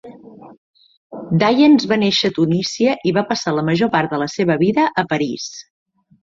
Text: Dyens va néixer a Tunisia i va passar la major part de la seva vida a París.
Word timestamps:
Dyens 1.43 1.85
va 1.91 1.97
néixer 2.03 2.31
a 2.31 2.35
Tunisia 2.37 2.95
i 3.11 3.13
va 3.19 3.25
passar 3.33 3.53
la 3.59 3.65
major 3.69 3.93
part 3.97 4.15
de 4.17 4.21
la 4.23 4.29
seva 4.37 4.57
vida 4.65 4.89
a 5.05 5.05
París. 5.15 5.47